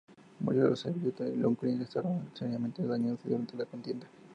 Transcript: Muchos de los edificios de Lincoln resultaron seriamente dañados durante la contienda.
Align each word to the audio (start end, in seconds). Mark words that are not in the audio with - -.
Muchos 0.39 0.63
de 0.63 0.69
los 0.71 0.85
edificios 0.87 1.15
de 1.29 1.35
Lincoln 1.35 1.77
resultaron 1.77 2.27
seriamente 2.33 2.81
dañados 2.83 3.19
durante 3.23 3.55
la 3.55 3.65
contienda. 3.65 4.07